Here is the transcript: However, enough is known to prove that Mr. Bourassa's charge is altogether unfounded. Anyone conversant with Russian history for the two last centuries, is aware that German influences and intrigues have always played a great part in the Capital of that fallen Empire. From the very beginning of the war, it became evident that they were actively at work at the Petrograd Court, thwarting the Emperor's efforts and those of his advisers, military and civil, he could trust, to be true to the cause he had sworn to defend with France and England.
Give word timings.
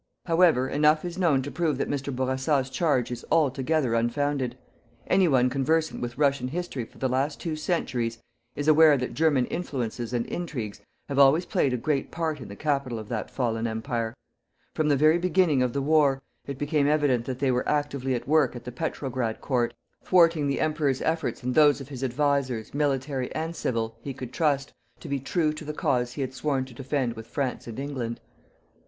However, 0.25 0.67
enough 0.67 1.05
is 1.05 1.19
known 1.19 1.43
to 1.43 1.51
prove 1.51 1.77
that 1.77 1.87
Mr. 1.87 2.11
Bourassa's 2.11 2.71
charge 2.71 3.11
is 3.11 3.23
altogether 3.31 3.93
unfounded. 3.93 4.57
Anyone 5.05 5.47
conversant 5.47 6.01
with 6.01 6.17
Russian 6.17 6.47
history 6.47 6.85
for 6.85 6.97
the 6.97 7.05
two 7.07 7.11
last 7.13 7.47
centuries, 7.59 8.17
is 8.55 8.67
aware 8.67 8.97
that 8.97 9.13
German 9.13 9.45
influences 9.45 10.11
and 10.11 10.25
intrigues 10.25 10.81
have 11.07 11.19
always 11.19 11.45
played 11.45 11.71
a 11.71 11.77
great 11.77 12.09
part 12.09 12.41
in 12.41 12.47
the 12.47 12.55
Capital 12.55 12.97
of 12.97 13.09
that 13.09 13.29
fallen 13.29 13.67
Empire. 13.67 14.15
From 14.73 14.87
the 14.89 14.95
very 14.97 15.19
beginning 15.19 15.61
of 15.61 15.71
the 15.71 15.83
war, 15.83 16.23
it 16.47 16.57
became 16.57 16.87
evident 16.87 17.25
that 17.25 17.37
they 17.37 17.51
were 17.51 17.69
actively 17.69 18.15
at 18.15 18.27
work 18.27 18.55
at 18.55 18.63
the 18.63 18.71
Petrograd 18.71 19.39
Court, 19.39 19.75
thwarting 20.03 20.47
the 20.47 20.61
Emperor's 20.61 21.03
efforts 21.03 21.43
and 21.43 21.53
those 21.53 21.79
of 21.79 21.89
his 21.89 22.03
advisers, 22.03 22.73
military 22.73 23.31
and 23.35 23.55
civil, 23.55 23.95
he 24.01 24.15
could 24.15 24.33
trust, 24.33 24.73
to 24.99 25.07
be 25.07 25.19
true 25.19 25.53
to 25.53 25.63
the 25.63 25.73
cause 25.75 26.13
he 26.13 26.21
had 26.21 26.33
sworn 26.33 26.65
to 26.65 26.73
defend 26.73 27.13
with 27.13 27.27
France 27.27 27.67
and 27.67 27.79
England. 27.79 28.19